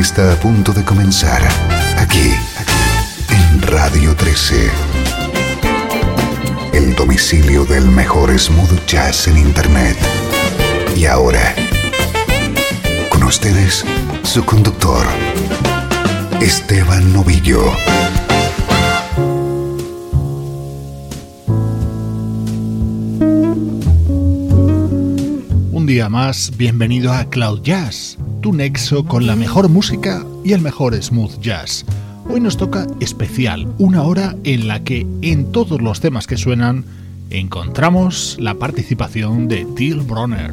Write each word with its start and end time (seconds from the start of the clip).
Está 0.00 0.32
a 0.32 0.36
punto 0.36 0.72
de 0.72 0.84
comenzar 0.84 1.42
aquí 1.98 2.32
en 3.28 3.62
Radio 3.62 4.16
13. 4.16 4.70
El 6.72 6.94
domicilio 6.94 7.64
del 7.64 7.86
mejor 7.86 8.36
smooth 8.38 8.86
jazz 8.86 9.28
en 9.28 9.36
Internet. 9.36 9.96
Y 10.96 11.04
ahora, 11.04 11.54
con 13.10 13.22
ustedes, 13.24 13.84
su 14.22 14.44
conductor, 14.44 15.06
Esteban 16.40 17.12
Novillo. 17.12 17.62
Un 25.70 25.86
día 25.86 26.08
más, 26.08 26.50
bienvenido 26.56 27.12
a 27.12 27.24
Cloud 27.28 27.60
Jazz, 27.62 28.16
tu 28.42 28.52
nexo 28.52 29.04
con 29.04 29.26
la 29.26 29.36
mejor 29.36 29.68
música 29.68 30.26
y 30.44 30.52
el 30.52 30.60
mejor 30.60 31.00
smooth 31.00 31.40
jazz. 31.40 31.86
Hoy 32.28 32.40
nos 32.40 32.56
toca 32.56 32.86
especial, 33.00 33.72
una 33.78 34.02
hora 34.02 34.36
en 34.44 34.66
la 34.66 34.82
que 34.82 35.06
en 35.22 35.52
todos 35.52 35.80
los 35.80 36.00
temas 36.00 36.26
que 36.26 36.36
suenan 36.36 36.84
encontramos 37.30 38.36
la 38.40 38.54
participación 38.54 39.46
de 39.48 39.64
Till 39.76 40.00
Bronner. 40.00 40.52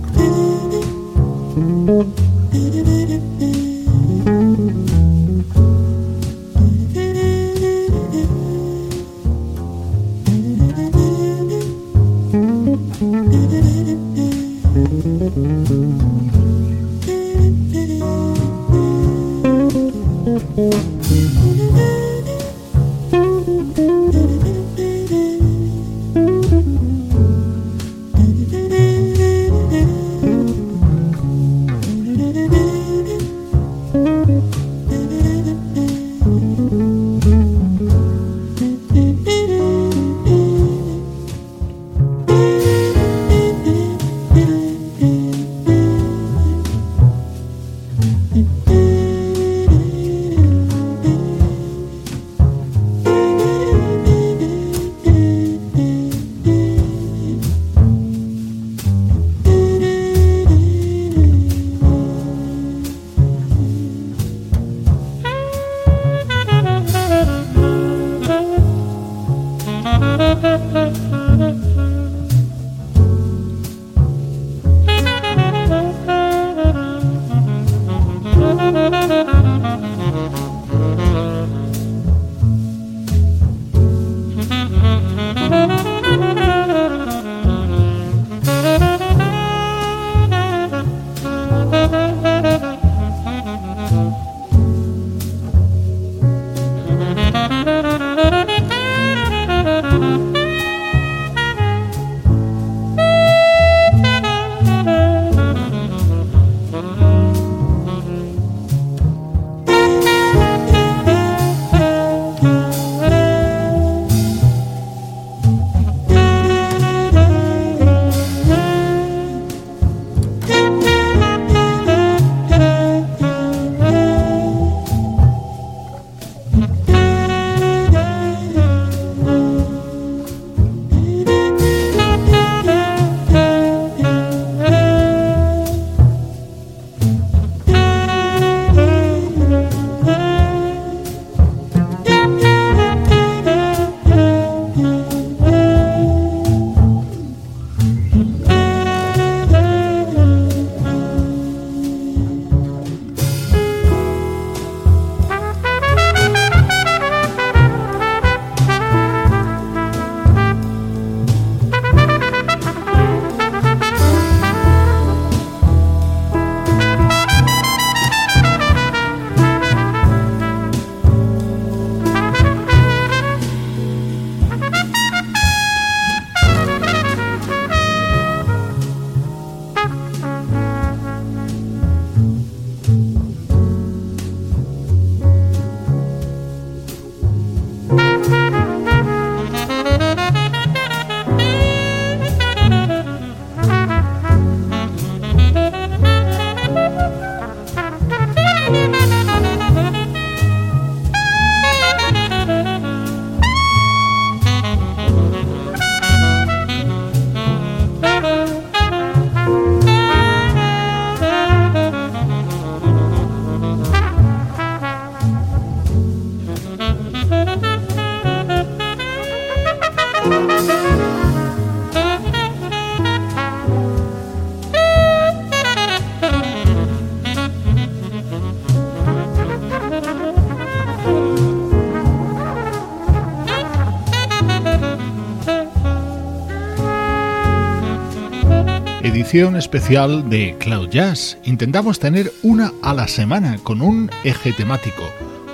Especial 239.29 240.27
de 240.27 240.55
Cloud 240.57 240.89
Jazz. 240.89 241.37
Intentamos 241.43 241.99
tener 241.99 242.31
una 242.41 242.73
a 242.81 242.95
la 242.95 243.07
semana 243.07 243.59
con 243.61 243.79
un 243.79 244.09
eje 244.23 244.53
temático. 244.53 245.03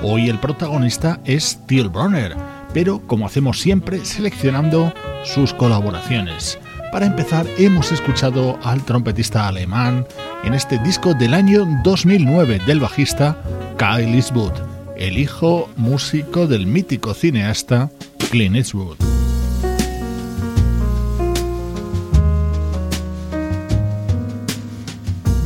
Hoy 0.02 0.30
el 0.30 0.40
protagonista 0.40 1.20
es 1.26 1.44
Steel 1.44 1.90
Bronner, 1.90 2.38
pero 2.74 3.02
como 3.06 3.26
hacemos 3.26 3.60
siempre, 3.60 4.06
seleccionando 4.06 4.94
sus 5.26 5.54
colaboraciones. 5.54 6.58
Para 6.94 7.06
empezar, 7.06 7.46
hemos 7.58 7.92
escuchado 7.92 8.58
al 8.64 8.82
trompetista 8.86 9.46
alemán 9.46 10.08
en 10.46 10.54
este 10.54 10.80
disco 10.80 11.14
del 11.14 11.34
año 11.34 11.68
2009 11.84 12.62
del 12.66 12.80
bajista 12.80 13.38
Kyle 13.78 14.16
Eastwood, 14.16 14.54
el 14.96 15.18
hijo 15.18 15.70
músico 15.76 16.48
del 16.48 16.66
mítico 16.66 17.14
cineasta 17.14 17.92
Clint 18.32 18.56
Eastwood. 18.56 19.05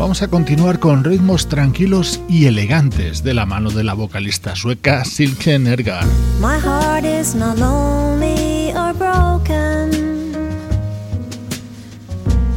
Vamos 0.09 0.23
a 0.23 0.27
continuar 0.27 0.79
con 0.79 1.03
ritmos 1.03 1.49
tranquilos 1.49 2.19
y 2.27 2.47
elegantes 2.47 3.21
de 3.21 3.35
la 3.35 3.45
mano 3.45 3.69
de 3.69 3.83
la 3.83 3.93
vocalista 3.93 4.55
sueca 4.55 5.05
Silke 5.05 5.59
Nergar. 5.59 6.03
My 6.41 6.57
heart 6.57 7.05
is 7.05 7.35
not 7.35 7.59
lonely 7.59 8.73
or 8.73 8.91
broken. 8.95 9.91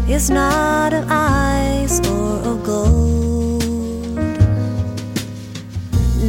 is 0.08 0.30
not 0.30 0.94
of 0.94 1.04
ice 1.10 2.00
or 2.08 2.40
of 2.48 2.64
gold, 2.64 3.62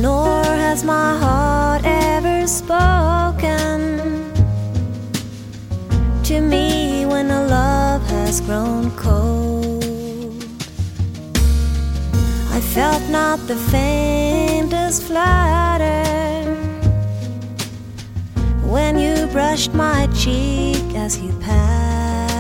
nor 0.02 0.44
has 0.44 0.84
my 0.84 1.18
heart 1.22 1.86
ever 1.86 2.46
spoken 2.46 4.02
to 6.26 6.42
me 6.42 7.06
when 7.06 7.32
a 7.32 7.48
love 7.48 8.06
has 8.10 8.42
grown 8.42 8.92
cold. 8.98 9.53
Felt 12.74 13.08
not 13.10 13.38
the 13.48 13.56
faintest 13.56 15.04
flutter 15.04 16.04
when 18.66 18.98
you 18.98 19.28
brushed 19.28 19.76
my 19.76 20.08
cheek 20.08 20.84
as 20.96 21.20
you 21.20 21.32
passed 21.34 22.34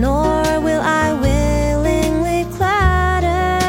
nor 0.00 0.42
will 0.60 0.82
I 0.82 1.12
willingly 1.26 2.44
clatter 2.56 3.60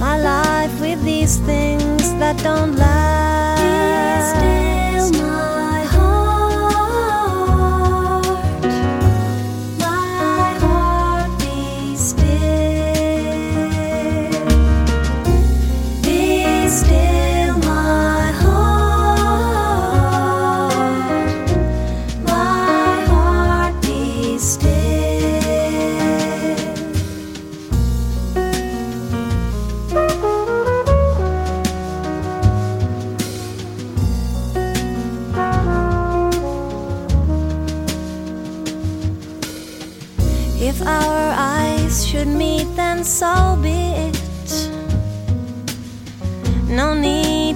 my 0.00 0.16
life 0.18 0.80
with 0.80 1.04
these 1.04 1.36
things 1.40 2.14
that 2.14 2.42
don't 2.42 2.76
last. 2.76 3.01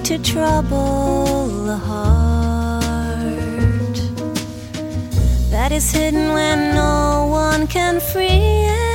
To 0.07 0.17
trouble 0.19 1.47
the 1.65 1.75
heart 1.75 2.85
that 5.51 5.73
is 5.73 5.91
hidden 5.91 6.31
when 6.31 6.73
no 6.73 7.27
one 7.29 7.67
can 7.67 7.99
free 7.99 8.29
it. 8.29 8.86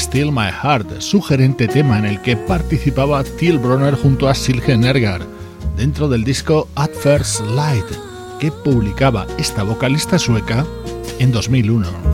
Still 0.00 0.32
My 0.32 0.48
Heart, 0.50 1.02
sugerente 1.02 1.68
tema 1.68 1.98
en 1.98 2.06
el 2.06 2.22
que 2.22 2.34
participaba 2.34 3.22
Till 3.22 3.58
Bronner 3.58 3.94
junto 3.94 4.30
a 4.30 4.34
Silke 4.34 4.74
Nergar, 4.76 5.20
dentro 5.76 6.08
del 6.08 6.24
disco 6.24 6.68
At 6.74 6.90
First 6.90 7.42
Light, 7.54 7.84
que 8.40 8.50
publicaba 8.50 9.26
esta 9.38 9.62
vocalista 9.62 10.18
sueca 10.18 10.64
en 11.18 11.30
2001. 11.30 12.09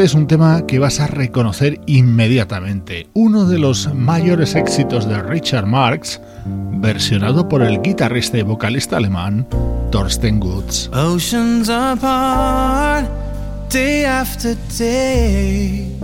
Este 0.00 0.12
es 0.12 0.14
un 0.14 0.28
tema 0.28 0.64
que 0.66 0.78
vas 0.78 0.98
a 0.98 1.08
reconocer 1.08 1.78
inmediatamente, 1.84 3.10
uno 3.12 3.44
de 3.44 3.58
los 3.58 3.94
mayores 3.94 4.54
éxitos 4.54 5.06
de 5.06 5.22
Richard 5.22 5.66
Marx, 5.66 6.22
versionado 6.46 7.50
por 7.50 7.60
el 7.60 7.82
guitarrista 7.82 8.38
y 8.38 8.42
vocalista 8.42 8.96
alemán 8.96 9.46
Thorsten 9.90 10.40
apart, 11.68 13.10
day 13.70 14.04
after 14.06 14.56
day, 14.78 15.94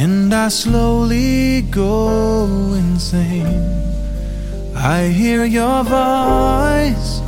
and 0.00 0.32
I 0.32 0.48
slowly 0.48 1.66
go 1.70 2.48
insane. 2.78 3.60
I 4.74 5.12
hear 5.12 5.44
your 5.44 5.84
voice 5.84 7.20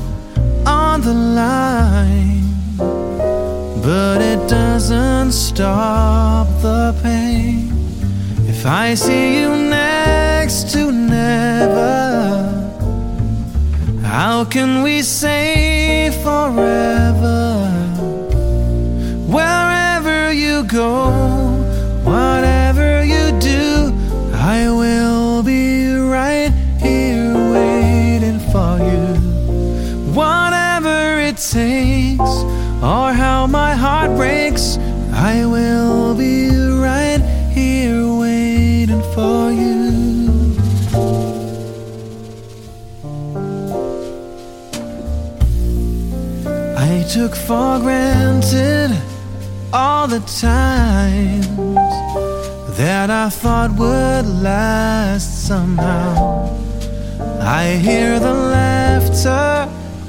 on 0.65 1.03
the 1.03 1.13
line. 1.13 2.42
But 3.83 4.23
it 4.23 4.49
doesn't 4.49 5.33
stop 5.33 6.47
the 6.63 6.95
pain. 7.03 7.73
If 8.49 8.65
I 8.65 8.95
see 8.95 9.41
you 9.41 9.49
next 9.49 10.71
to 10.73 10.93
never, 10.93 12.53
how 14.05 14.45
can 14.45 14.83
we 14.83 15.03
say 15.03 16.11
forever? 16.23 17.02
Took 47.33 47.47
for 47.47 47.79
granted 47.79 48.91
all 49.73 50.07
the 50.07 50.21
times 50.21 51.47
that 52.77 53.11
I 53.11 53.29
thought 53.29 53.71
would 53.73 54.27
last 54.43 55.47
somehow. 55.47 56.49
I 57.41 57.77
hear 57.77 58.19
the 58.19 58.33
laughter, 58.33 59.69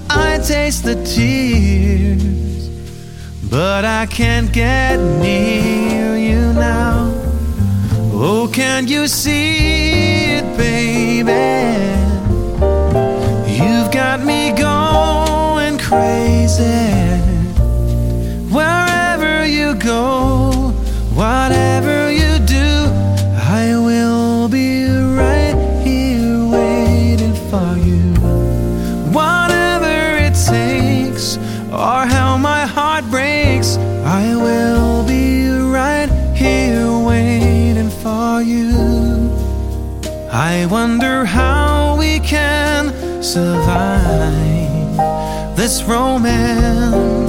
I 0.09 0.39
taste 0.45 0.83
the 0.83 0.95
tears 1.03 2.23
but 3.49 3.85
I 3.85 4.07
can't 4.07 4.51
get 4.51 4.97
near 4.97 6.17
you 6.17 6.53
now. 6.53 7.11
Oh, 8.11 8.49
can 8.51 8.87
you 8.87 9.07
see 9.07 10.37
it, 10.37 10.57
baby? 10.57 11.31
You've 13.47 13.91
got 13.91 14.21
me 14.21 14.51
going 14.57 15.12
crazy. 15.93 17.19
Wherever 18.57 19.45
you 19.45 19.75
go, 19.75 20.71
whatever 21.21 22.11
you 22.11 22.31
do, 22.59 22.69
I 23.57 23.63
will 23.87 24.47
be 24.47 24.69
right 25.21 25.57
here 25.85 26.39
waiting 26.57 27.35
for 27.49 27.69
you. 27.89 28.05
Whatever 29.19 29.95
it 30.27 30.35
takes, 30.53 31.37
or 31.85 32.01
how 32.15 32.37
my 32.37 32.63
heart 32.75 33.05
breaks. 33.11 33.77
I 34.21 34.35
will 34.45 35.05
be 35.07 35.47
right 35.79 36.09
here 36.35 36.91
waiting 37.09 37.91
for 38.03 38.41
you. 38.41 38.71
I 40.31 40.65
wonder 40.75 41.25
how 41.25 41.95
we 41.99 42.19
can 42.19 42.81
survive 43.21 44.52
this 45.63 45.81
romance. 45.83 47.22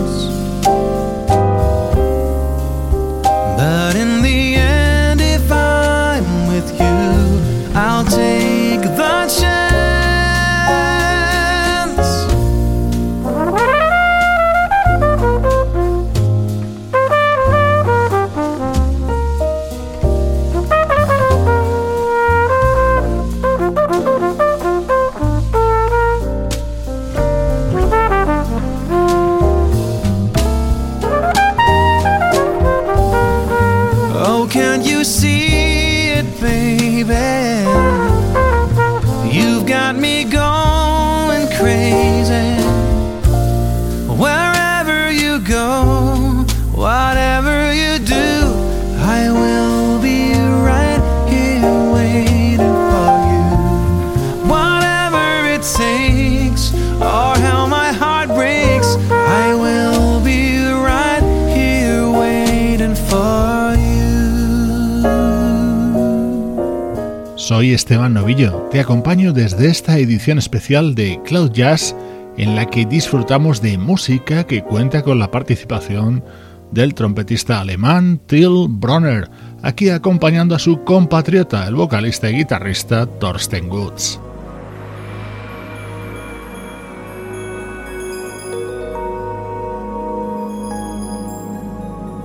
Desde 69.35 69.69
esta 69.69 69.99
edición 69.99 70.39
especial 70.39 70.95
de 70.95 71.21
Cloud 71.25 71.51
Jazz 71.53 71.95
en 72.37 72.55
la 72.55 72.67
que 72.67 72.87
disfrutamos 72.87 73.61
de 73.61 73.77
música 73.77 74.45
que 74.45 74.63
cuenta 74.63 75.03
con 75.03 75.19
la 75.19 75.31
participación 75.31 76.25
del 76.71 76.95
trompetista 76.95 77.61
alemán 77.61 78.21
Till 78.27 78.67
Bronner, 78.69 79.29
aquí 79.63 79.91
acompañando 79.91 80.55
a 80.55 80.59
su 80.59 80.85
compatriota, 80.85 81.67
el 81.67 81.75
vocalista 81.75 82.31
y 82.31 82.37
guitarrista 82.37 83.07
Thorsten 83.07 83.69
Gutz. 83.69 84.21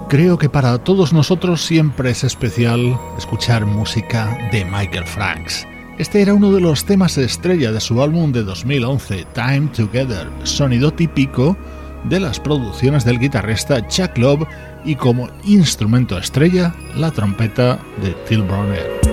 Creo 0.09 0.37
que 0.37 0.49
para 0.49 0.77
todos 0.79 1.13
nosotros 1.13 1.63
siempre 1.63 2.11
es 2.11 2.23
especial 2.23 2.99
escuchar 3.17 3.65
música 3.65 4.37
de 4.51 4.65
Michael 4.65 5.05
Franks. 5.05 5.67
Este 5.99 6.21
era 6.21 6.33
uno 6.33 6.53
de 6.53 6.61
los 6.61 6.85
temas 6.85 7.17
estrella 7.17 7.73
de 7.73 7.81
su 7.81 8.01
álbum 8.01 8.31
de 8.31 8.43
2011, 8.43 9.27
Time 9.33 9.67
Together, 9.75 10.29
sonido 10.43 10.91
típico 10.91 11.57
de 12.05 12.21
las 12.21 12.39
producciones 12.39 13.03
del 13.03 13.19
guitarrista 13.19 13.85
Chuck 13.85 14.17
Love 14.17 14.47
y 14.85 14.95
como 14.95 15.27
instrumento 15.43 16.17
estrella 16.17 16.73
la 16.95 17.11
trompeta 17.11 17.79
de 18.01 18.11
Till 18.29 18.43
Bronner. 18.43 19.08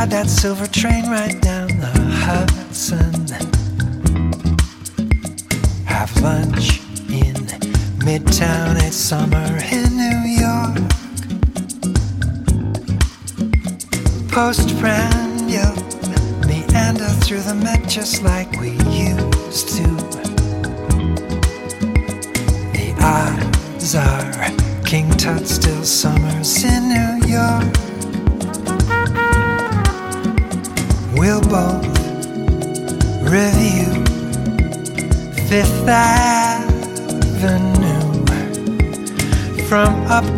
Ride 0.00 0.10
that 0.10 0.30
silver 0.30 0.66
train 0.66 1.04
right 1.10 1.38
down 1.42 1.68
the 1.78 1.92
Hudson. 2.24 3.12
Have 5.84 6.10
lunch 6.22 6.80
in 7.10 7.36
Midtown, 8.06 8.76
it's 8.82 8.96
summer 8.96 9.50
in 9.78 9.88
New 10.04 10.20
York. 10.44 10.76
Postprandial, 14.30 15.74
meander 16.46 17.12
through 17.22 17.42
the 17.42 17.54
Met 17.62 17.86
just 17.86 18.22
like 18.22 18.50
we 18.58 18.79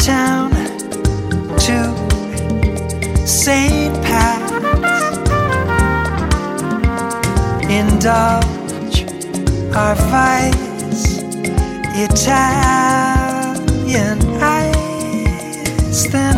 uptown 0.03 0.51
to 1.59 1.79
St. 3.25 3.95
Pat's. 4.03 4.53
Indulge 7.71 9.07
our 9.77 9.95
vice, 10.11 11.23
Italian 11.95 12.99
ice, 14.43 16.07
then 16.09 16.37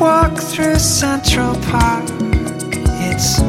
walk 0.00 0.38
through 0.38 0.78
Central 0.78 1.54
Park. 1.70 2.08
It's 3.10 3.42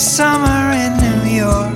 summer 0.00 0.72
in 0.72 0.96
New 1.02 1.22
York. 1.44 1.67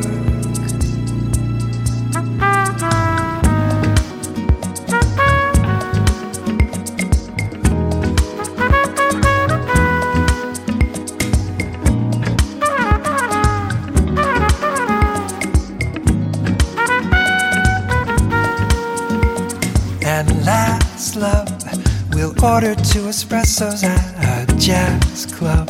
Espressos 23.62 23.84
at 23.84 24.52
a 24.52 24.56
jazz 24.56 25.26
club 25.26 25.68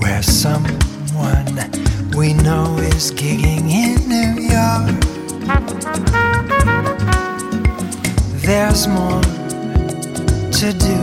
where 0.00 0.22
someone 0.22 1.46
we 2.16 2.34
know 2.34 2.76
is 2.78 3.12
gigging 3.12 3.70
in 3.70 4.08
New 4.08 4.42
York. 4.42 5.00
There's 8.42 8.86
more 8.88 9.22
to 10.52 10.72
do 10.72 10.98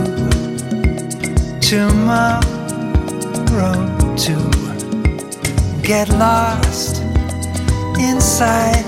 tomorrow 1.60 2.42
to 4.16 4.36
get 5.82 6.08
lost 6.10 7.02
inside 7.98 8.84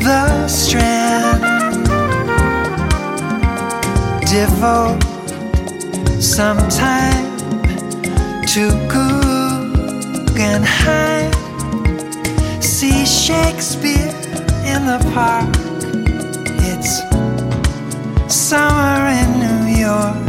the 0.00 0.48
strand. 0.48 1.53
Devote 4.34 4.98
some 6.20 6.58
time 6.68 7.36
to 8.48 8.62
Guggenheim. 10.34 11.30
See 12.60 13.06
Shakespeare 13.06 14.12
in 14.66 14.86
the 14.86 14.98
park. 15.14 15.48
It's 16.66 16.92
summer 18.34 19.06
in 19.06 19.38
New 19.38 19.66
York. 19.78 20.23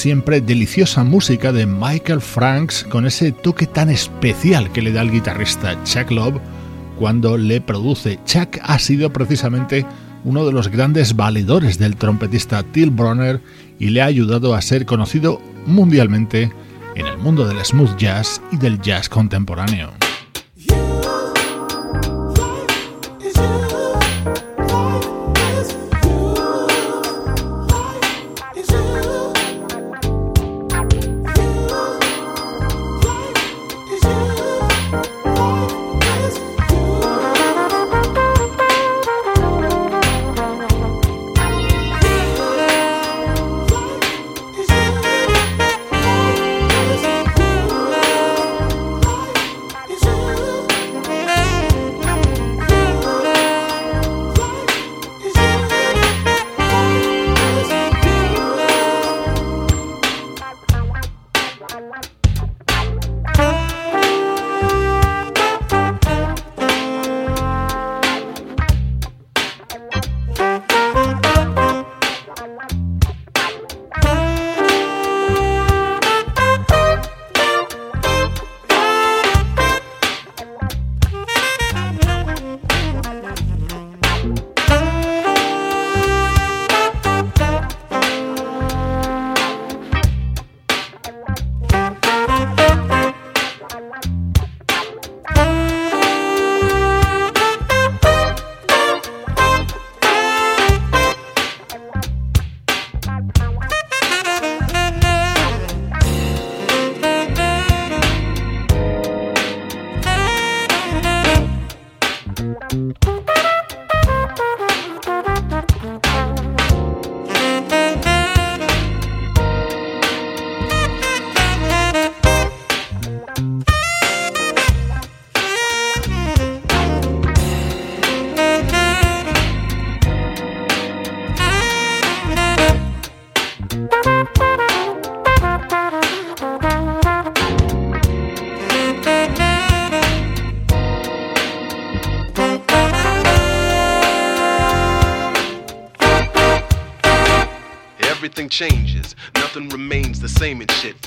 Siempre 0.00 0.40
deliciosa 0.40 1.04
música 1.04 1.52
de 1.52 1.66
Michael 1.66 2.22
Franks 2.22 2.84
con 2.84 3.06
ese 3.06 3.32
toque 3.32 3.66
tan 3.66 3.90
especial 3.90 4.72
que 4.72 4.80
le 4.80 4.92
da 4.92 5.02
el 5.02 5.10
guitarrista 5.10 5.76
Chuck 5.84 6.10
Love 6.10 6.40
cuando 6.98 7.36
le 7.36 7.60
produce. 7.60 8.18
Chuck 8.24 8.58
ha 8.62 8.78
sido 8.78 9.12
precisamente 9.12 9.84
uno 10.24 10.46
de 10.46 10.52
los 10.52 10.68
grandes 10.68 11.16
valedores 11.16 11.78
del 11.78 11.96
trompetista 11.96 12.62
Till 12.62 12.90
Bronner 12.90 13.42
y 13.78 13.90
le 13.90 14.00
ha 14.00 14.06
ayudado 14.06 14.54
a 14.54 14.62
ser 14.62 14.86
conocido 14.86 15.38
mundialmente 15.66 16.50
en 16.96 17.06
el 17.06 17.18
mundo 17.18 17.46
del 17.46 17.62
smooth 17.62 17.94
jazz 17.98 18.40
y 18.50 18.56
del 18.56 18.80
jazz 18.80 19.06
contemporáneo. 19.06 19.99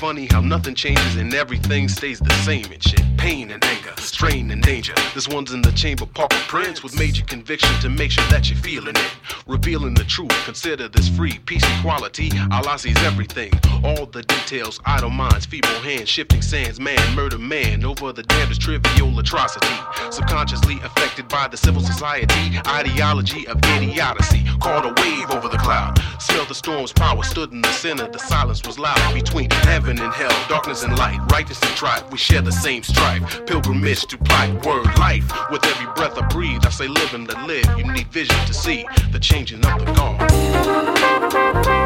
Funny 0.04 0.26
how 0.30 0.42
nothing 0.42 0.74
changes 0.74 1.16
and 1.16 1.32
everything 1.32 1.88
stays 1.88 2.18
the 2.18 2.30
same 2.44 2.70
and 2.70 2.82
shit. 2.82 3.02
Pain 3.16 3.50
and 3.50 3.62
anger, 3.84 4.00
strain 4.00 4.50
and 4.50 4.62
danger. 4.62 4.94
This 5.14 5.28
one's 5.28 5.52
in 5.52 5.62
the 5.62 5.72
chamber, 5.72 6.06
Papa 6.06 6.36
Prince 6.48 6.82
with 6.82 6.98
major 6.98 7.24
conviction 7.24 7.72
to 7.80 7.88
make 7.88 8.10
sure 8.10 8.24
that 8.28 8.48
you're 8.48 8.58
feeling 8.58 8.96
it. 8.96 9.10
Revealing 9.46 9.94
the 9.94 10.04
truth, 10.04 10.32
consider 10.44 10.88
this 10.88 11.08
free. 11.08 11.38
Peace, 11.46 11.64
equality, 11.78 12.30
Allah 12.50 12.78
sees 12.78 12.96
everything. 13.02 13.52
All 13.82 14.06
the 14.06 14.22
details, 14.22 14.80
idle 14.86 15.10
minds, 15.10 15.46
feeble 15.46 15.68
hands, 15.80 16.08
shifting 16.08 16.42
sands, 16.42 16.80
man, 16.80 17.14
murder 17.14 17.38
man, 17.38 17.84
over 17.84 18.12
the 18.12 18.22
damnedest 18.22 18.60
trivial 18.60 19.18
atrocity. 19.18 19.74
Subconsciously 20.10 20.76
affected 20.84 21.28
by 21.28 21.48
the 21.48 21.56
civil 21.56 21.82
society, 21.82 22.58
ideology 22.66 23.46
of 23.48 23.58
idiocy. 23.76 24.44
Caught 24.60 24.86
a 24.86 25.02
wave 25.02 25.30
over 25.30 25.48
the 25.48 25.58
cloud. 25.58 25.98
Smell 26.18 26.44
the 26.46 26.54
storm's 26.54 26.92
power, 26.92 27.22
stood 27.22 27.52
in 27.52 27.60
the 27.60 27.72
center. 27.72 28.08
The 28.08 28.18
silence 28.18 28.62
was 28.66 28.78
loud 28.78 29.14
between 29.14 29.50
heaven 29.50 30.00
and 30.00 30.12
hell, 30.12 30.48
darkness 30.48 30.82
and 30.82 30.96
light, 30.96 31.20
righteous 31.30 31.60
and 31.62 31.76
tribe. 31.76 32.04
We 32.10 32.18
share 32.18 32.40
the 32.40 32.52
same 32.52 32.82
strife. 32.82 33.44
Pilgrimage 33.74 34.06
to 34.06 34.18
plight, 34.18 34.64
word 34.64 34.86
life. 34.98 35.28
With 35.50 35.64
every 35.64 35.92
breath 35.94 36.16
I 36.16 36.24
breathe, 36.28 36.64
I 36.64 36.70
say 36.70 36.86
live 36.86 37.12
and 37.12 37.26
live. 37.48 37.66
You 37.76 37.90
need 37.92 38.06
vision 38.06 38.36
to 38.46 38.54
see 38.54 38.86
the 39.10 39.18
changing 39.18 39.66
of 39.66 39.84
the 39.84 39.92
guard. 39.92 41.83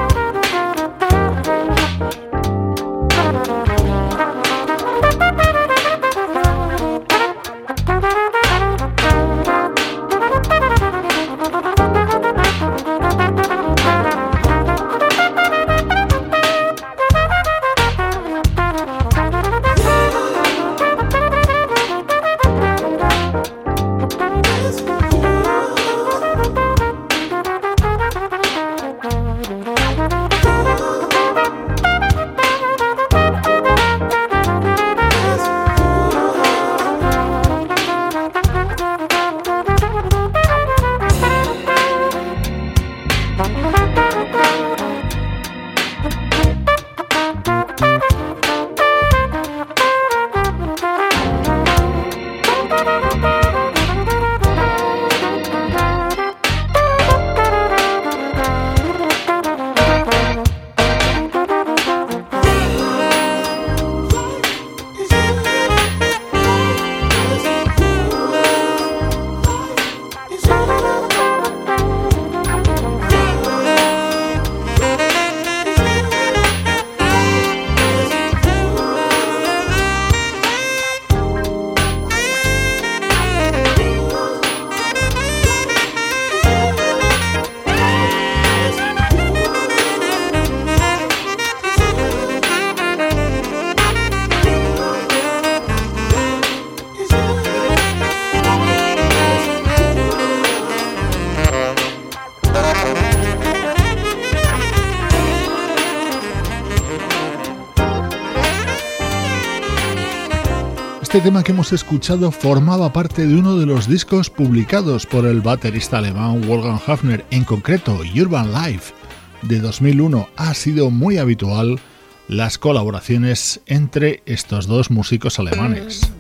Este 111.09 111.23
tema 111.23 111.43
que 111.43 111.53
hemos 111.53 111.73
escuchado 111.73 112.31
formaba 112.31 112.93
parte 112.93 113.27
de 113.27 113.35
uno 113.35 113.57
de 113.57 113.65
los 113.65 113.89
discos 113.89 114.29
publicados 114.29 115.07
por 115.07 115.25
el 115.25 115.41
baterista 115.41 115.97
alemán 115.97 116.43
Wolfgang 116.47 116.79
Hafner, 116.87 117.25
en 117.31 117.45
concreto 117.45 118.01
Urban 118.15 118.53
Life 118.53 118.93
de 119.41 119.59
2001. 119.59 120.29
Ha 120.37 120.53
sido 120.53 120.91
muy 120.91 121.17
habitual 121.17 121.81
las 122.29 122.59
colaboraciones 122.59 123.63
entre 123.65 124.23
estos 124.27 124.67
dos 124.67 124.91
músicos 124.91 125.39
alemanes. 125.39 126.13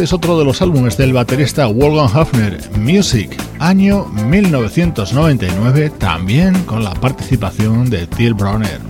Este 0.00 0.06
es 0.06 0.12
otro 0.14 0.38
de 0.38 0.46
los 0.46 0.62
álbumes 0.62 0.96
del 0.96 1.12
baterista 1.12 1.66
Wolfgang 1.66 2.08
Hafner, 2.16 2.58
Music 2.78 3.36
año 3.58 4.06
1999, 4.06 5.90
también 5.98 6.54
con 6.64 6.82
la 6.82 6.94
participación 6.94 7.90
de 7.90 8.06
Till 8.06 8.32
Browner. 8.32 8.80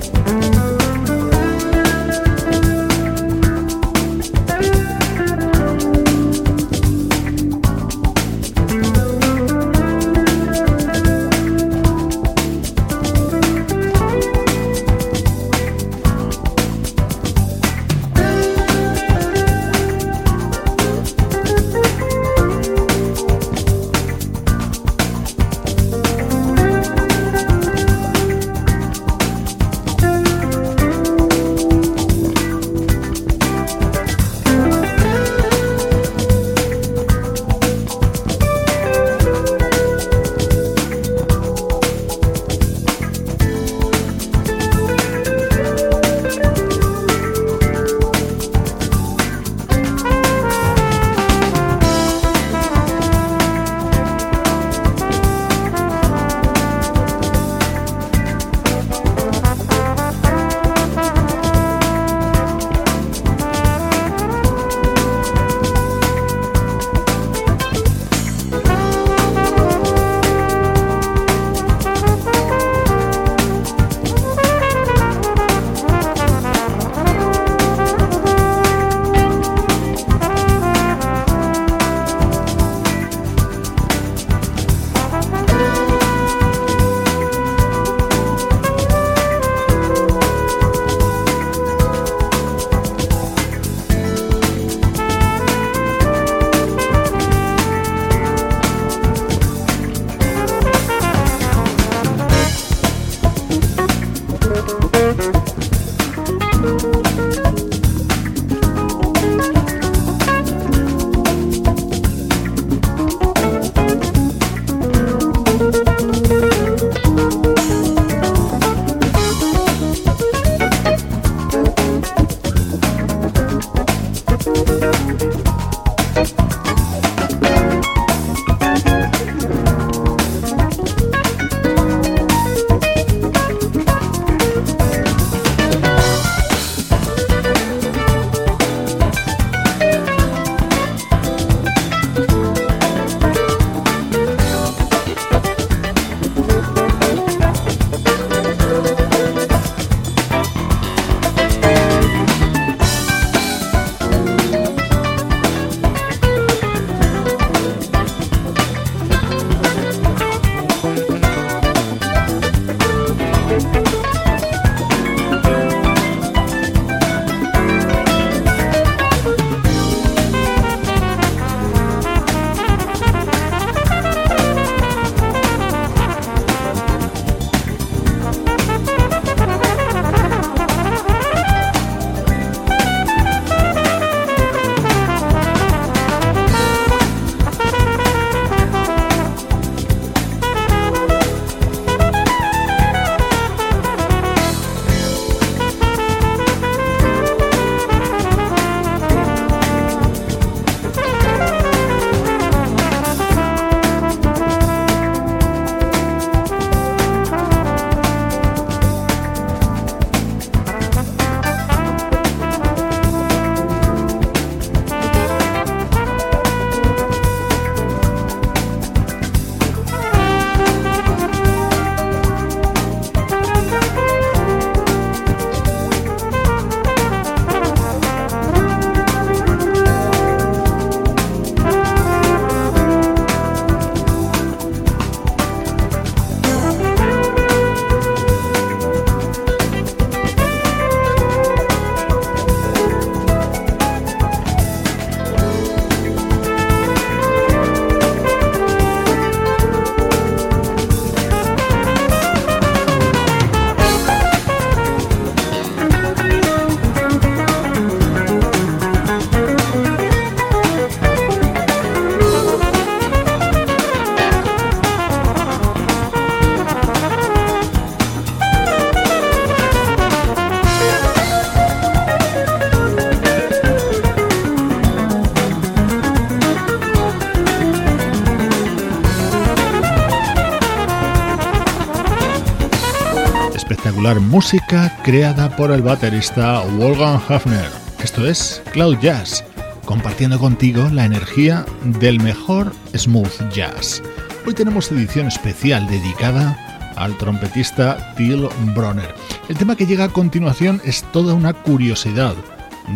Música 284.18 284.98
creada 285.04 285.54
por 285.56 285.70
el 285.70 285.82
baterista 285.82 286.64
Wolfgang 286.78 287.20
Hafner. 287.28 287.68
Esto 288.02 288.26
es 288.26 288.60
Cloud 288.72 288.98
Jazz, 288.98 289.44
compartiendo 289.84 290.38
contigo 290.38 290.88
la 290.90 291.04
energía 291.04 291.64
del 291.84 292.18
mejor 292.18 292.72
smooth 292.96 293.52
jazz. 293.52 294.02
Hoy 294.46 294.54
tenemos 294.54 294.90
edición 294.90 295.28
especial 295.28 295.86
dedicada 295.86 296.92
al 296.96 297.16
trompetista 297.18 298.14
Till 298.16 298.48
Bronner. 298.74 299.14
El 299.48 299.56
tema 299.56 299.76
que 299.76 299.86
llega 299.86 300.04
a 300.04 300.12
continuación 300.12 300.80
es 300.84 301.04
toda 301.12 301.34
una 301.34 301.52
curiosidad. 301.52 302.34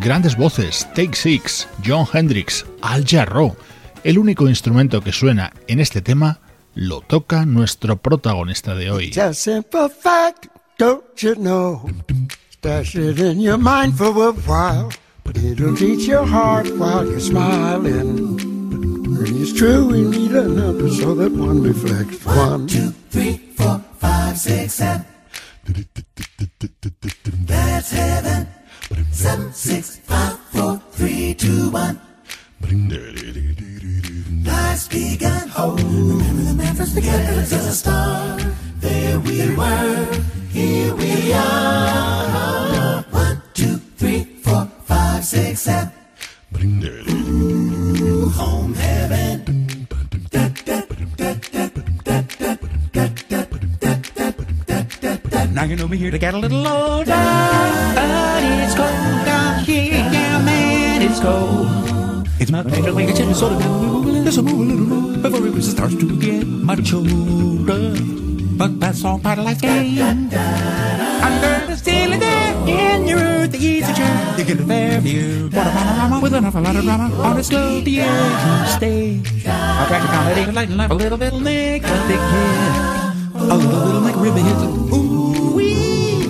Grandes 0.01 0.37
voces, 0.37 0.89
Take 0.97 1.15
Six, 1.15 1.69
John 1.87 2.07
Hendricks, 2.13 2.67
Al 2.83 3.05
Jarreau. 3.07 3.55
El 4.03 4.19
único 4.19 4.49
instrumento 4.49 5.01
que 5.01 5.13
suena 5.13 5.53
en 5.69 5.79
este 5.79 6.03
tema 6.03 6.41
lo 6.75 7.03
toca 7.03 7.47
nuestro 7.47 7.99
protagonista 7.99 8.75
de 8.75 8.91
hoy. 8.91 9.13
Just 9.15 9.47
don't 10.85 11.23
you 11.23 11.35
know? 11.37 11.89
Stash 12.51 12.95
it 12.97 13.19
in 13.19 13.41
your 13.41 13.57
mind 13.57 13.97
for 13.97 14.13
a 14.29 14.33
while. 14.33 14.93
But 15.25 15.39
it'll 15.39 15.75
teach 15.75 16.07
your 16.07 16.27
heart 16.27 16.69
while 16.77 17.09
you're 17.09 17.21
smiling. 17.21 18.39
And 19.19 19.41
it's 19.41 19.55
true, 19.55 19.87
we 19.87 20.03
need 20.03 20.33
a 20.33 20.47
number 20.47 20.91
so 20.91 21.15
that 21.15 21.33
one 21.33 21.63
reflects 21.63 22.25
one, 22.27 22.67
two, 22.67 22.91
three, 23.09 23.39
four, 23.57 23.79
five, 23.97 24.37
six, 24.37 24.75
seven. 24.75 25.07
That's 27.47 27.91
heaven. 27.91 28.49
Seven, 29.11 29.53
six, 29.55 29.99
five, 30.01 30.39
four, 30.53 30.83
three, 30.93 31.33
two, 31.35 31.71
one. 31.71 31.99
Life's 34.45 34.89
begun. 34.89 35.51
Oh, 35.57 35.77
remember 35.77 36.43
the 36.43 36.55
man 36.55 36.75
first 36.75 36.95
began 36.95 37.21
as 37.39 37.53
a 37.53 37.73
star. 37.73 38.39
There 38.81 39.19
we 39.21 39.55
were, 39.57 40.25
here 40.55 40.95
we 40.95 41.33
are. 41.33 43.03
One, 43.11 43.43
two, 43.55 43.77
three, 43.99 44.23
four, 44.45 44.71
five, 44.87 45.25
six, 45.25 45.63
seven. 45.63 45.91
Ooh, 46.63 48.29
home 48.31 48.75
heaven. 48.75 49.89
Now 55.53 55.65
you 55.65 55.77
know 55.77 55.89
me 55.89 55.97
here 55.97 56.11
to 56.11 56.19
get 56.19 56.35
a 56.35 56.39
little 56.39 56.67
older, 56.67 57.05
but 57.07 58.43
it's 58.43 58.75
cold 58.75 59.25
down 59.25 59.65
here, 59.65 59.95
yeah, 59.95 60.43
man, 60.45 61.03
it's 61.03 61.21
cold. 61.21 62.29
It's 62.39 62.51
my 62.51 62.63
favorite 62.63 62.95
way 62.95 63.07
to 63.07 63.13
tell 63.13 63.29
you 63.29 63.35
sort 63.35 63.53
of 63.53 63.65
move 63.65 64.07
a 64.07 64.11
little, 64.11 64.43
move 64.43 64.61
a 64.61 64.73
little 64.73 64.87
more 64.87 65.31
before 65.31 65.59
it 65.59 65.63
starts 65.63 65.95
to 65.95 66.21
get 66.21 66.47
much 66.47 66.93
older. 66.93 67.95
But 68.57 68.79
that's 68.81 69.05
all 69.05 69.19
part 69.19 69.39
of 69.39 69.45
life's 69.45 69.61
game. 69.61 69.99
Under 69.99 71.67
the 71.67 71.77
ceiling 71.77 72.21
there 72.21 72.55
in 72.69 73.07
your 73.07 73.19
earth, 73.19 73.51
the 73.51 73.59
easy 73.59 73.93
chair, 73.93 74.35
you 74.39 74.45
get 74.45 74.61
a 74.61 74.65
fair 74.65 75.01
view. 75.01 75.49
What 75.53 75.67
a 75.67 75.71
panorama 75.71 76.21
with 76.23 76.35
an 76.35 76.45
awful 76.45 76.63
lot 76.63 76.77
of 76.77 76.85
drama 76.85 77.13
on 77.23 77.37
a 77.39 77.43
slow 77.43 77.81
the 77.81 78.01
edge 78.01 78.69
stage. 78.69 79.45
I 79.47 79.87
try 79.89 79.99
to 79.99 80.07
comedy, 80.07 80.53
lighten 80.53 80.77
life 80.77 80.91
a 80.91 80.95
little 80.95 81.19
bit, 81.19 81.35
make 81.35 81.83
a 81.83 82.07
big 82.07 82.21
hit. 82.33 82.95
A 83.35 83.57
little, 83.57 83.81
little 83.87 84.01
make 84.01 84.17
ribbon 84.17 84.45
hits. 84.45 84.63
Ooh, 84.95 85.55
wee. 85.57 86.29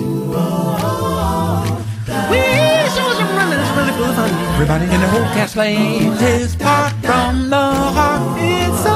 Wee, 2.30 2.88
so 2.94 3.02
it's 3.10 3.20
running, 3.20 3.60
it's 3.60 3.72
really 3.76 3.92
full 3.92 4.08
of 4.08 4.16
fun. 4.16 4.30
Everybody 4.54 4.84
in 4.86 5.00
the 5.00 5.08
whole 5.08 5.28
cast 5.36 5.54
plays 5.54 6.20
his 6.20 6.56
part 6.56 6.94
from 7.02 7.50
the 7.50 7.56
heart. 7.56 8.38
It's 8.40 8.82
so 8.82 8.93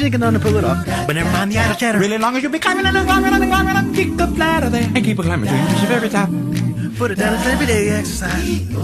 you 0.00 0.10
on 0.22 0.32
to 0.32 0.38
pull 0.38 0.56
it 0.56 0.64
off. 0.64 0.84
But 1.06 1.14
never 1.14 1.30
mind 1.30 1.52
the 1.52 1.58
idle 1.58 1.76
chatter. 1.76 1.98
Really 1.98 2.18
long 2.18 2.36
as 2.36 2.42
you'll 2.42 2.52
be 2.52 2.58
climbing 2.58 2.86
and 2.86 2.96
climbing 3.06 3.32
and 3.32 3.44
climbing 3.44 3.76
up, 3.76 3.94
kick 3.94 4.16
the 4.16 4.26
ladder 4.26 4.70
there 4.70 4.90
and 4.94 5.04
keep 5.04 5.18
a 5.18 5.22
climbing 5.22 5.48
till 5.48 5.58
you 5.58 5.66
reach 5.66 5.80
the 5.80 5.86
very 5.86 6.08
top. 6.08 6.28
Put 6.98 7.10
it 7.10 7.18
down 7.18 7.34
as 7.34 7.46
everyday 7.46 7.90
exercise. 7.90 8.74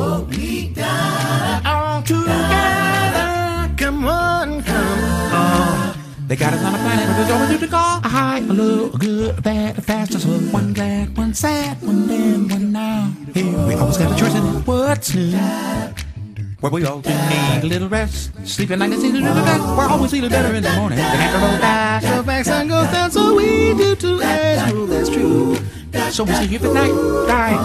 All 1.64 2.03
together, 2.03 3.75
come 3.77 4.07
on, 4.07 4.62
come 4.62 5.05
on. 5.35 5.96
They 6.29 6.37
got 6.37 6.55
us 6.55 6.64
on 6.64 6.75
a 6.75 6.79
planet 6.79 7.07
where 7.07 7.16
there's 7.16 7.31
always 7.31 7.61
to 7.61 7.66
call 7.68 8.01
a 8.03 8.09
high, 8.09 8.38
a 8.38 8.53
low, 8.53 8.90
a 8.92 8.98
good, 8.98 9.38
a 9.38 9.42
bad, 9.42 9.79
a 9.79 9.83
fast, 9.83 10.14
a 10.14 10.18
slow, 10.18 10.38
one 10.51 10.72
glad, 10.72 11.16
one 11.16 11.35
sad, 11.35 11.83
one 11.83 12.07
then, 12.07 12.48
one 12.48 12.72
now. 12.72 13.12
Here 13.35 13.44
we 13.66 13.75
always 13.75 13.98
got 13.98 14.12
a 14.12 14.16
choice 14.18 14.35
in 14.35 14.42
what's 14.64 15.14
new. 15.14 15.37
Where 16.62 16.70
we 16.70 16.85
all 16.87 17.01
do 17.01 17.11
need 17.11 17.64
a 17.64 17.66
little 17.66 17.88
rest. 17.88 18.31
Sleeping 18.46 18.79
like 18.79 18.92
a 18.92 18.94
season 18.96 19.27
of 19.27 19.35
the 19.35 19.42
best. 19.42 19.64
We're 19.77 19.88
always 19.88 20.12
feeling 20.12 20.31
better 20.31 20.55
in 20.55 20.62
the 20.62 20.70
morning. 20.75 20.96
The 20.96 21.03
hammer 21.03 21.44
roll 21.44 21.59
dies, 21.59 22.03
the 22.16 22.22
back 22.22 22.44
sun 22.44 22.68
goes 22.68 22.87
down, 22.87 23.11
so 23.11 23.35
we 23.35 23.75
do 23.75 23.96
too. 23.96 24.22
As 24.22 24.72
rule, 24.72 24.87
that's 24.87 25.09
true. 25.09 25.57
So 26.12 26.22
we 26.22 26.33
sleep 26.35 26.62
at 26.62 26.72
night, 26.72 26.92
right? 27.27 27.59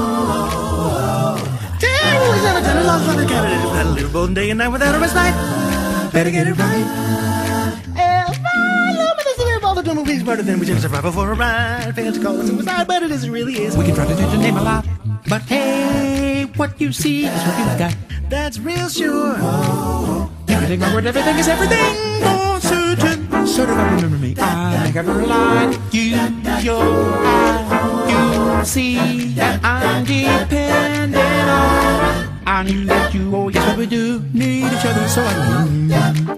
Ten 1.80 2.22
was 2.28 2.44
out 2.44 2.58
of 2.58 2.64
ten, 2.64 2.86
lost 2.88 3.10
on 3.10 3.18
the 3.18 3.26
candidate. 3.28 3.70
Had 3.70 3.86
a 3.86 3.90
little 3.92 4.10
both 4.10 4.34
day 4.34 4.50
and 4.50 4.58
night 4.58 4.70
without 4.70 4.96
a 4.96 4.98
respite. 4.98 6.12
Better 6.12 6.32
get 6.32 6.48
it 6.48 6.58
right. 6.58 7.14
All 9.64 9.76
the 9.76 9.84
dumb 9.84 9.98
movies 9.98 10.22
smarter 10.22 10.44
than 10.44 10.60
we 10.60 10.66
should 10.66 10.80
survive 10.80 11.04
before 11.04 11.32
a 11.34 11.36
ride. 11.36 11.94
Fans 11.94 12.18
call 12.18 12.40
it 12.40 12.48
suicide, 12.48 12.88
but 12.88 13.04
it 13.04 13.12
isn't 13.12 13.32
really 13.32 13.62
is. 13.62 13.76
We 13.76 13.86
can 13.86 13.94
try 13.94 14.08
to 14.08 14.16
change 14.16 14.32
the 14.32 14.38
name 14.38 14.56
a 14.56 14.64
lot. 14.64 14.86
But 15.28 15.42
hey, 15.42 16.27
what 16.56 16.80
you 16.80 16.92
see 16.92 17.26
is 17.26 17.32
what 17.32 17.60
you 17.60 17.80
got. 17.80 17.96
That's 18.30 18.60
real 18.60 18.90
sure. 18.90 19.36
Everything, 20.48 20.80
my 20.80 20.94
word, 20.94 21.06
everything 21.06 21.38
is 21.38 21.48
everything. 21.48 21.96
For 22.22 22.60
certain. 22.62 23.48
So 23.48 23.66
do 23.66 23.74
I 23.74 23.96
remember 23.96 24.18
me. 24.18 24.36
I 24.38 24.84
make 24.86 24.96
every 24.96 25.26
line. 25.26 25.74
You, 25.92 26.16
your 26.62 26.84
eye, 27.26 28.60
you 28.60 28.66
see 28.66 29.34
that 29.36 29.64
I'm 29.64 30.04
dependent 30.04 31.16
on. 31.16 32.40
I 32.46 32.64
knew 32.64 32.86
that 32.86 33.14
you, 33.14 33.36
oh 33.36 33.50
yes, 33.50 33.78
we 33.78 33.86
do 33.86 34.22
need 34.34 34.66
each 34.66 34.86
other, 34.86 35.08
so 35.08 35.22
I 35.24 35.68
knew. 35.70 36.38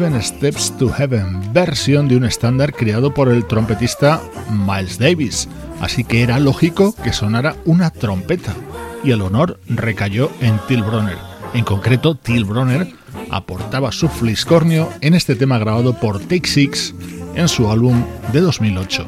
Steps 0.00 0.78
to 0.78 0.88
Heaven, 0.88 1.52
versión 1.52 2.08
de 2.08 2.16
un 2.16 2.24
estándar 2.24 2.72
creado 2.72 3.12
por 3.12 3.28
el 3.28 3.44
trompetista 3.44 4.22
Miles 4.48 4.98
Davis, 4.98 5.46
así 5.78 6.04
que 6.04 6.22
era 6.22 6.40
lógico 6.40 6.94
que 7.04 7.12
sonara 7.12 7.56
una 7.66 7.90
trompeta, 7.90 8.54
y 9.04 9.10
el 9.10 9.20
honor 9.20 9.60
recayó 9.66 10.30
en 10.40 10.58
Till 10.66 10.82
Bronner. 10.82 11.18
En 11.52 11.64
concreto, 11.64 12.14
Till 12.14 12.46
Bronner 12.46 12.90
aportaba 13.30 13.92
su 13.92 14.08
fliscornio 14.08 14.88
en 15.02 15.12
este 15.12 15.36
tema 15.36 15.58
grabado 15.58 15.92
por 15.92 16.18
Take 16.18 16.48
Six 16.48 16.94
en 17.34 17.48
su 17.48 17.70
álbum 17.70 18.02
de 18.32 18.40
2008. 18.40 19.06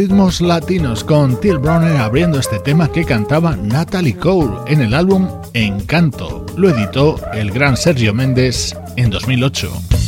Ritmos 0.00 0.40
latinos 0.40 1.04
con 1.04 1.38
Till 1.40 1.58
Bronner 1.58 1.98
abriendo 1.98 2.40
este 2.40 2.58
tema 2.58 2.90
que 2.90 3.04
cantaba 3.04 3.54
Natalie 3.54 4.16
Cole 4.16 4.56
en 4.66 4.80
el 4.80 4.94
álbum 4.94 5.28
Encanto. 5.52 6.46
Lo 6.56 6.70
editó 6.70 7.20
el 7.34 7.50
gran 7.50 7.76
Sergio 7.76 8.14
Méndez 8.14 8.74
en 8.96 9.10
2008. 9.10 9.99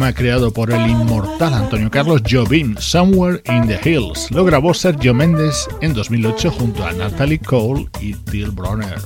Tema 0.00 0.14
creado 0.14 0.50
por 0.50 0.70
el 0.70 0.88
inmortal 0.88 1.52
Antonio 1.52 1.90
Carlos 1.90 2.22
Jobim, 2.26 2.74
Somewhere 2.78 3.42
in 3.44 3.66
the 3.66 3.78
Hills. 3.84 4.30
Lo 4.30 4.46
grabó 4.46 4.72
Sergio 4.72 5.12
Méndez 5.12 5.68
en 5.82 5.92
2008 5.92 6.50
junto 6.52 6.86
a 6.86 6.92
Natalie 6.92 7.38
Cole 7.38 7.86
y 8.00 8.14
Till 8.14 8.50
Bronner. 8.50 8.96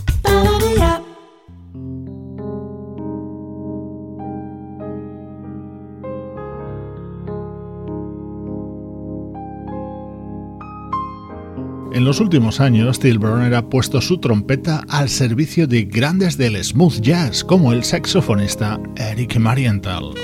En 11.92 12.04
los 12.04 12.20
últimos 12.20 12.60
años, 12.60 13.00
Till 13.00 13.18
Bronner 13.18 13.52
ha 13.56 13.68
puesto 13.68 14.00
su 14.00 14.18
trompeta 14.18 14.84
al 14.88 15.08
servicio 15.08 15.66
de 15.66 15.86
grandes 15.86 16.38
del 16.38 16.62
smooth 16.62 17.00
jazz 17.00 17.42
como 17.42 17.72
el 17.72 17.82
saxofonista 17.82 18.78
Eric 18.94 19.36
Marienthal. 19.38 20.14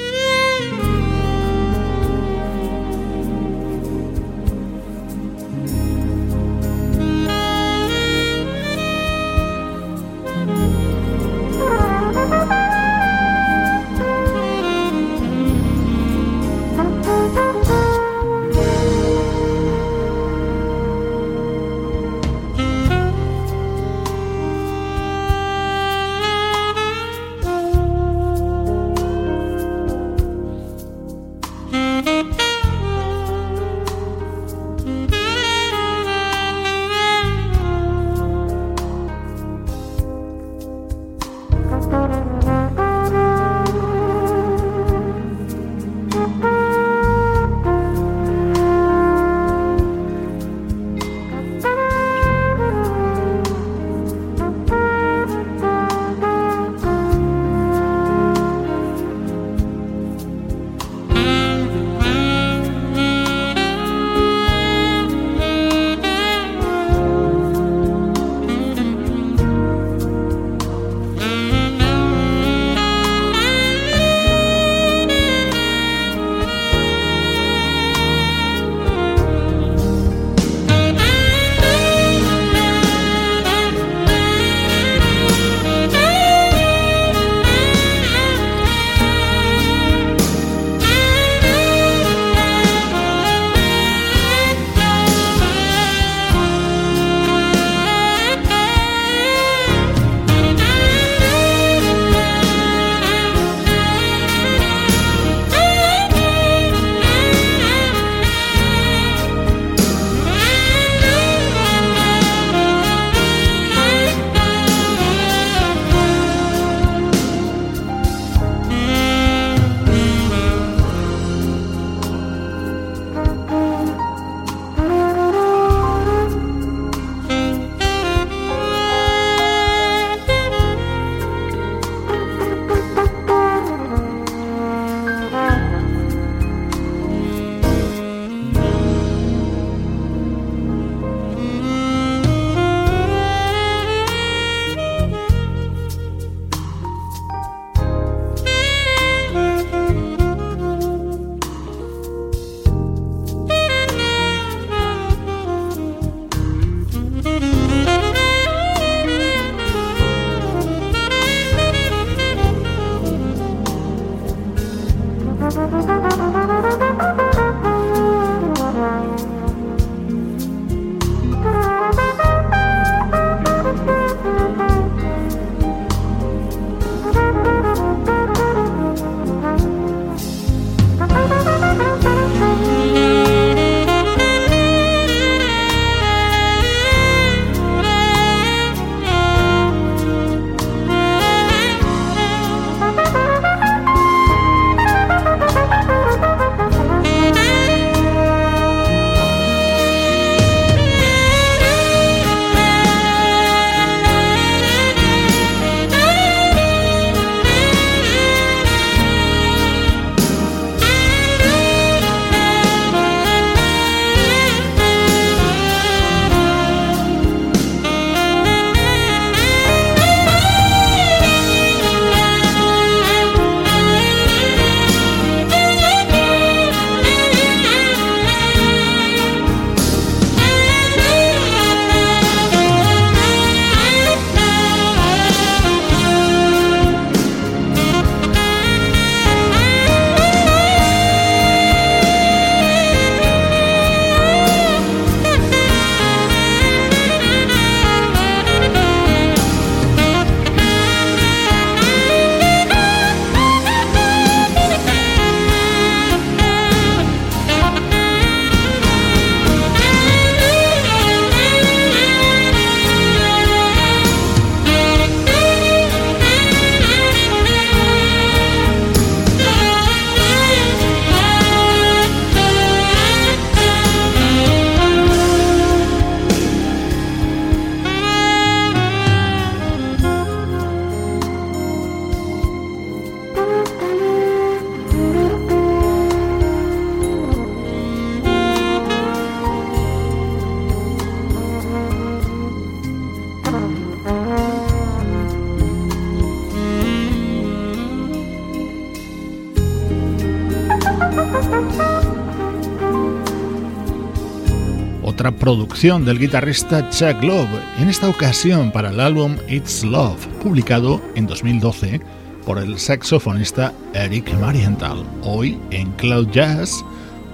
Producción 305.40 306.04
del 306.04 306.18
guitarrista 306.18 306.90
Chuck 306.90 307.22
Love, 307.24 307.48
en 307.78 307.88
esta 307.88 308.08
ocasión 308.08 308.70
para 308.70 308.90
el 308.90 309.00
álbum 309.00 309.36
It's 309.48 309.82
Love, 309.82 310.26
publicado 310.42 311.00
en 311.14 311.26
2012 311.26 312.00
por 312.44 312.58
el 312.58 312.78
saxofonista 312.78 313.72
Eric 313.94 314.32
Marienthal. 314.38 315.02
Hoy 315.22 315.58
en 315.70 315.90
Cloud 315.92 316.28
Jazz, 316.30 316.84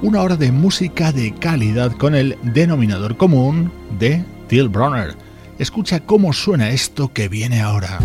una 0.03 0.23
hora 0.23 0.37
de 0.37 0.53
música 0.53 1.11
de 1.11 1.35
calidad 1.35 1.91
con 1.93 2.15
el 2.15 2.39
denominador 2.43 3.17
común 3.17 3.73
de 3.99 4.25
Till 4.47 4.69
Bronner. 4.69 5.17
Escucha 5.59 5.99
cómo 5.99 6.33
suena 6.33 6.71
esto 6.71 7.13
que 7.13 7.29
viene 7.29 7.61
ahora. 7.61 7.99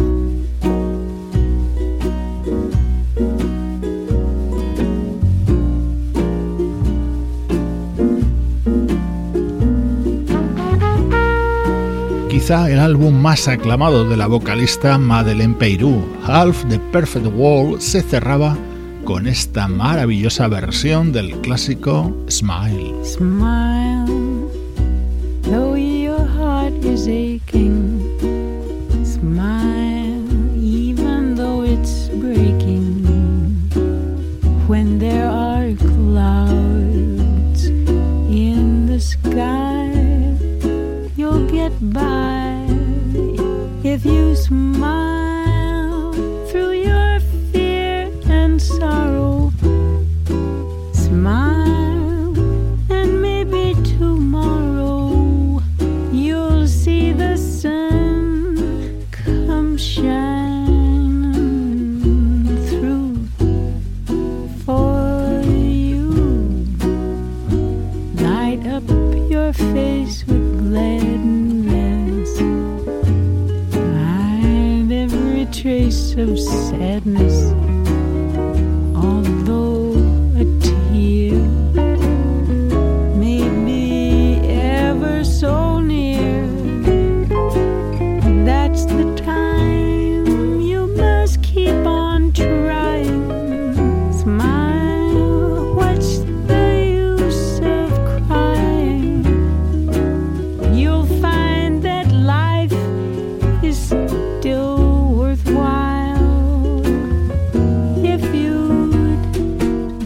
El 12.51 12.79
álbum 12.79 13.13
más 13.13 13.47
aclamado 13.47 14.03
de 14.09 14.17
la 14.17 14.27
vocalista 14.27 14.97
Madeleine 14.97 15.55
Peyrou, 15.55 16.05
Half 16.25 16.65
the 16.67 16.79
Perfect 16.91 17.27
World, 17.33 17.79
se 17.79 18.01
cerraba 18.01 18.57
con 19.05 19.25
esta 19.25 19.69
maravillosa 19.69 20.49
versión 20.49 21.13
del 21.13 21.31
clásico. 21.39 22.13
Smile, 22.27 22.93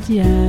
Yeah. 0.08 0.45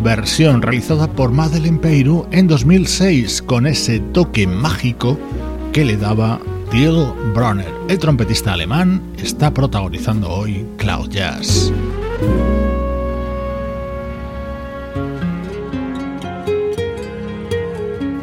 Versión 0.00 0.62
realizada 0.62 1.08
por 1.08 1.32
Madeleine 1.32 1.78
Peyrou 1.78 2.26
en 2.30 2.46
2006 2.46 3.42
con 3.42 3.66
ese 3.66 3.98
toque 3.98 4.46
mágico 4.46 5.18
que 5.72 5.84
le 5.84 5.96
daba 5.96 6.40
Till 6.70 7.06
Bronner. 7.34 7.72
El 7.88 7.98
trompetista 7.98 8.52
alemán 8.52 9.02
está 9.18 9.52
protagonizando 9.52 10.30
hoy 10.30 10.64
Cloud 10.76 11.10
Jazz. 11.10 11.72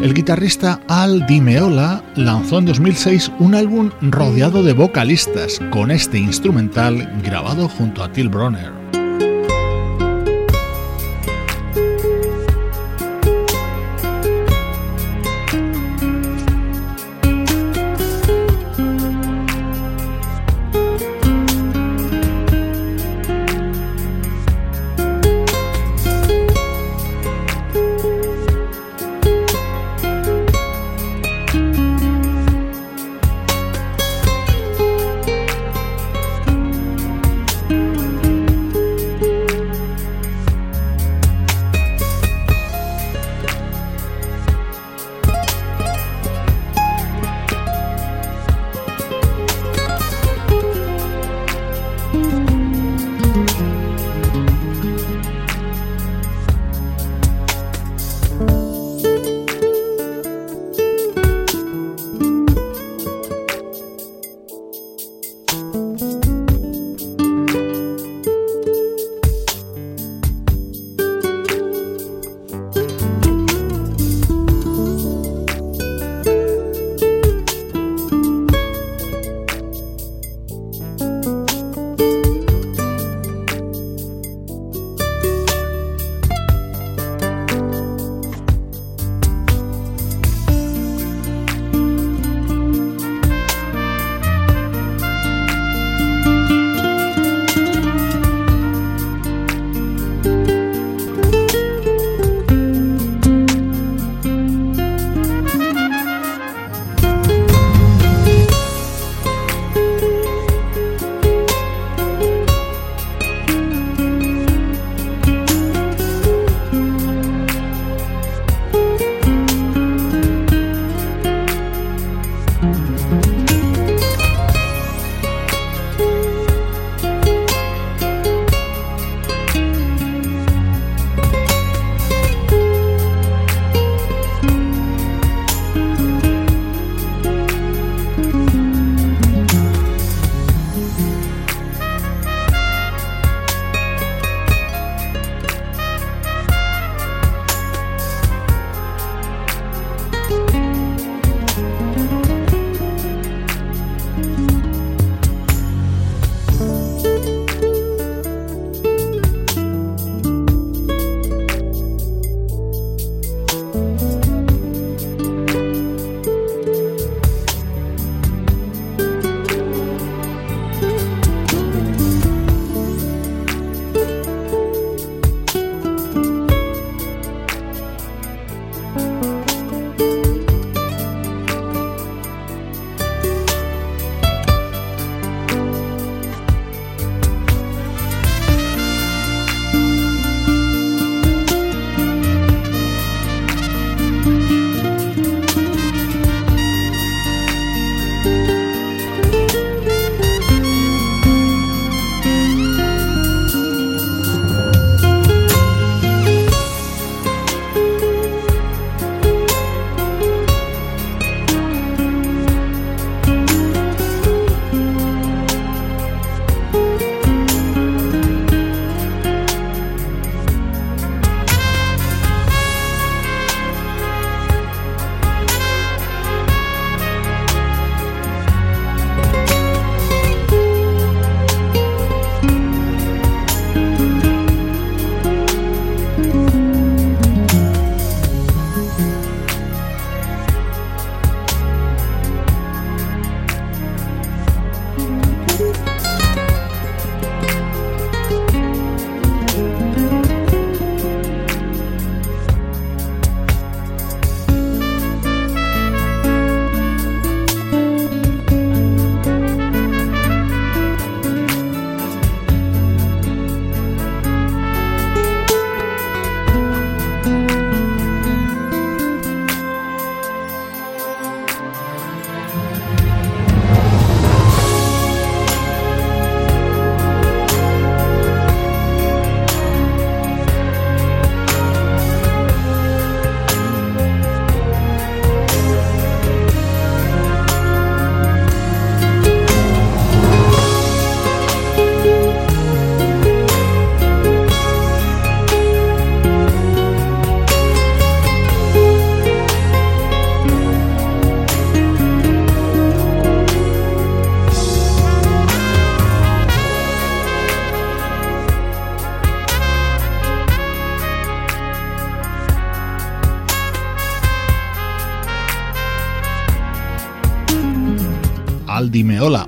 El 0.01 0.13
guitarrista 0.13 0.79
Al 0.87 1.25
Di 1.27 1.41
Meola 1.41 2.03
lanzó 2.15 2.59
en 2.59 2.65
2006 2.65 3.31
un 3.39 3.55
álbum 3.55 3.91
rodeado 4.01 4.63
de 4.63 4.73
vocalistas 4.73 5.59
con 5.71 5.91
este 5.91 6.17
instrumental 6.19 7.21
grabado 7.23 7.67
junto 7.67 8.03
a 8.03 8.11
Till 8.11 8.29
Bronner. 8.29 8.82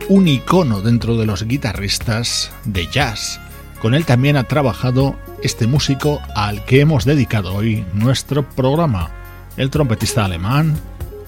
Un 0.08 0.28
icono 0.28 0.82
dentro 0.82 1.18
de 1.18 1.26
los 1.26 1.44
guitarristas 1.44 2.52
de 2.66 2.88
jazz. 2.88 3.40
Con 3.82 3.94
él 3.94 4.06
también 4.06 4.38
ha 4.38 4.44
trabajado 4.44 5.16
este 5.42 5.68
músico 5.68 6.22
al 6.36 6.64
que 6.66 6.82
hemos 6.82 7.06
dedicado 7.06 7.54
hoy 7.54 7.86
nuestro 7.94 8.48
programa, 8.48 9.10
el 9.58 9.70
trompetista 9.70 10.26
alemán 10.26 10.76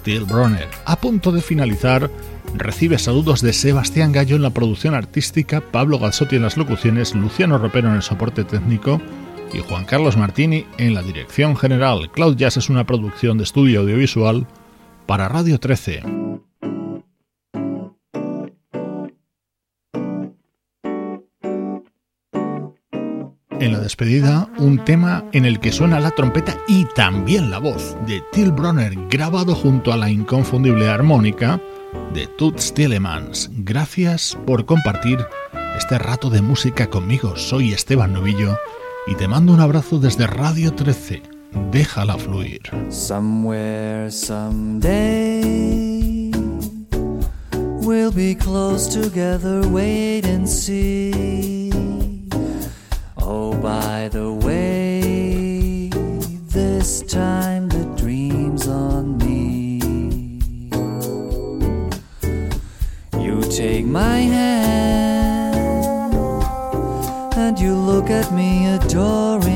Till 0.03 0.25
Bronner. 0.25 0.67
A 0.85 0.99
punto 0.99 1.31
de 1.31 1.41
finalizar, 1.41 2.09
recibe 2.55 2.99
saludos 2.99 3.41
de 3.41 3.53
Sebastián 3.53 4.11
Gallo 4.11 4.35
en 4.35 4.43
la 4.43 4.51
producción 4.51 4.93
artística, 4.93 5.61
Pablo 5.61 5.99
Galzotti 5.99 6.35
en 6.35 6.43
las 6.43 6.57
locuciones, 6.57 7.15
Luciano 7.15 7.57
Ropero 7.57 7.89
en 7.89 7.95
el 7.95 8.03
soporte 8.03 8.43
técnico 8.43 9.01
y 9.53 9.59
Juan 9.59 9.85
Carlos 9.85 10.17
Martini 10.17 10.65
en 10.77 10.93
la 10.93 11.01
dirección 11.01 11.55
general. 11.55 12.11
Cloud 12.11 12.37
Jazz 12.37 12.57
es 12.57 12.69
una 12.69 12.85
producción 12.85 13.37
de 13.37 13.43
estudio 13.43 13.81
audiovisual 13.81 14.45
para 15.05 15.29
Radio 15.29 15.59
13. 15.59 16.26
Despedida, 23.87 24.49
un 24.57 24.83
tema 24.83 25.23
en 25.31 25.45
el 25.45 25.61
que 25.61 25.71
suena 25.71 26.01
la 26.01 26.11
trompeta 26.11 26.57
y 26.67 26.83
también 26.93 27.49
la 27.49 27.57
voz 27.57 27.95
de 28.05 28.21
Till 28.33 28.51
Bronner, 28.51 28.93
grabado 29.09 29.55
junto 29.55 29.93
a 29.93 29.97
la 29.97 30.09
inconfundible 30.09 30.89
armónica 30.89 31.61
de 32.13 32.27
Toots 32.27 32.73
Tielemans. 32.73 33.49
Gracias 33.59 34.37
por 34.45 34.65
compartir 34.65 35.19
este 35.77 35.97
rato 35.99 36.29
de 36.29 36.41
música 36.41 36.87
conmigo. 36.87 37.37
Soy 37.37 37.71
Esteban 37.71 38.11
Novillo 38.11 38.57
y 39.07 39.15
te 39.15 39.29
mando 39.29 39.53
un 39.53 39.61
abrazo 39.61 39.99
desde 39.99 40.27
Radio 40.27 40.73
13. 40.73 41.21
Déjala 41.71 42.17
fluir. 42.17 42.63
By 53.67 54.07
the 54.07 54.31
way, 54.31 55.89
this 56.55 57.01
time 57.01 57.67
the 57.67 57.83
dream's 58.01 58.65
on 58.65 59.17
me. 59.17 59.81
You 63.21 63.41
take 63.51 63.85
my 63.85 64.19
hand 64.19 65.55
and 67.35 67.59
you 67.59 67.75
look 67.75 68.09
at 68.09 68.31
me 68.33 68.67
adoringly. 68.67 69.46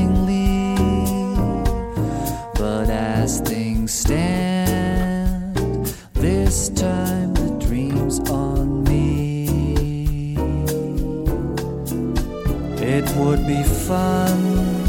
Be 13.46 13.62
fun 13.62 14.82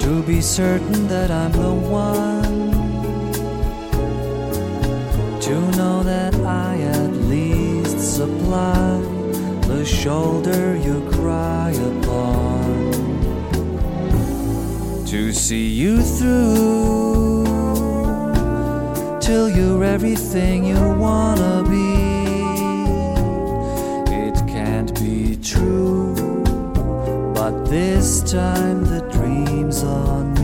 to 0.00 0.22
be 0.24 0.40
certain 0.40 1.06
that 1.06 1.30
I'm 1.30 1.52
the 1.52 1.72
one. 1.72 2.70
To 5.40 5.54
know 5.76 6.02
that 6.02 6.34
I 6.34 6.80
at 6.80 7.12
least 7.34 8.16
supply 8.16 9.00
the 9.68 9.84
shoulder 9.84 10.76
you 10.76 11.08
cry 11.12 11.70
upon. 11.70 12.90
To 15.06 15.32
see 15.32 15.68
you 15.68 16.02
through 16.02 17.44
till 19.20 19.48
you're 19.48 19.84
everything 19.84 20.64
you 20.64 20.82
wanna 21.06 21.64
be. 21.68 22.10
It 24.26 24.36
can't 24.48 24.92
be 24.94 25.36
true, 25.36 26.09
but 27.50 27.64
this 27.64 28.22
time 28.30 28.84
the 28.84 29.00
dream's 29.10 29.82
on 29.82 30.39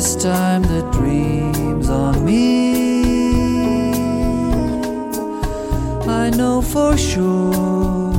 this 0.00 0.16
time 0.16 0.62
the 0.62 0.80
dream's 0.92 1.90
on 1.90 2.24
me. 2.24 3.92
I 6.08 6.30
know 6.30 6.62
for 6.62 6.96
sure, 6.96 8.10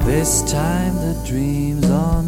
this 0.00 0.42
time 0.42 0.94
the 0.96 1.14
dream's 1.24 1.88
on 1.88 2.27